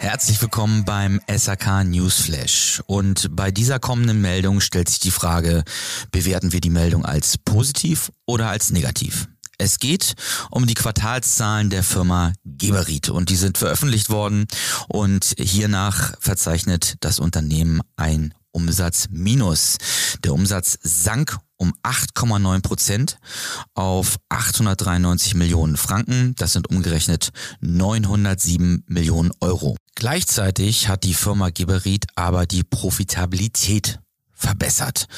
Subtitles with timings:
[0.00, 2.80] Herzlich willkommen beim SAK Newsflash.
[2.86, 5.64] Und bei dieser kommenden Meldung stellt sich die Frage,
[6.12, 9.26] bewerten wir die Meldung als positiv oder als negativ?
[9.58, 10.14] Es geht
[10.52, 14.46] um die Quartalszahlen der Firma Geberit und die sind veröffentlicht worden
[14.86, 19.78] und hiernach verzeichnet das Unternehmen ein Umsatzminus.
[20.22, 23.18] Der Umsatz sank um 8,9 Prozent
[23.74, 26.36] auf 893 Millionen Franken.
[26.36, 29.76] Das sind umgerechnet 907 Millionen Euro.
[29.98, 33.98] Gleichzeitig hat die Firma Geberit aber die Profitabilität
[34.32, 35.08] verbessert.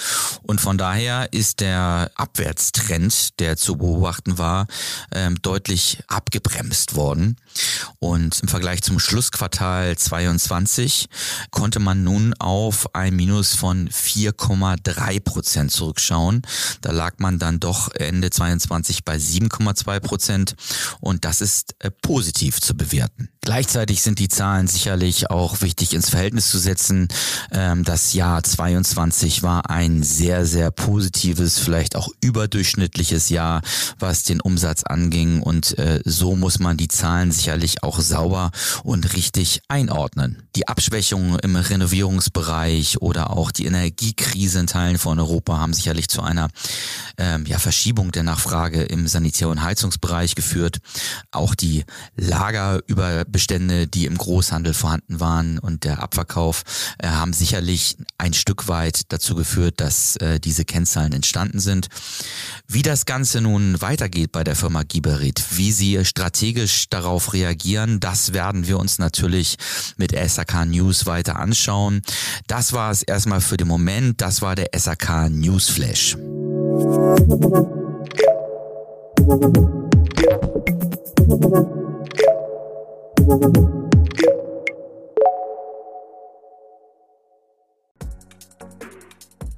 [0.43, 4.69] Und von daher ist der Abwärtstrend, der zu beobachten war,
[5.13, 7.37] ähm, deutlich abgebremst worden.
[7.99, 11.09] Und im Vergleich zum Schlussquartal 22
[11.51, 16.41] konnte man nun auf ein Minus von 4,3 Prozent zurückschauen.
[16.81, 20.57] Da lag man dann doch Ende 22 bei 7,2 Prozent
[21.01, 23.30] und das ist äh, positiv zu bewerten.
[23.43, 27.09] Gleichzeitig sind die Zahlen sicherlich auch wichtig ins Verhältnis zu setzen.
[27.51, 33.63] Ähm, das Jahr 22 war ein sehr, sehr positives, vielleicht auch überdurchschnittliches Jahr,
[33.99, 35.41] was den Umsatz anging.
[35.41, 38.51] Und äh, so muss man die Zahlen sicherlich auch sauber
[38.85, 40.43] und richtig einordnen.
[40.55, 46.21] Die Abschwächungen im Renovierungsbereich oder auch die Energiekrise in Teilen von Europa haben sicherlich zu
[46.21, 46.49] einer
[47.17, 50.81] ähm, Verschiebung der Nachfrage im Sanitär- und Heizungsbereich geführt.
[51.31, 51.85] Auch die
[52.17, 56.65] Lager über Bestände, die im Großhandel vorhanden waren und der Abverkauf
[56.99, 61.89] äh, haben sicherlich ein Stück weit dazu geführt, dass äh, diese Kennzahlen entstanden sind.
[62.69, 68.33] Wie das Ganze nun weitergeht bei der Firma Giberit, wie sie strategisch darauf reagieren, das
[68.33, 69.57] werden wir uns natürlich
[69.97, 72.03] mit SAK News weiter anschauen.
[72.47, 74.21] Das war es erstmal für den Moment.
[74.21, 75.71] Das war der SAK News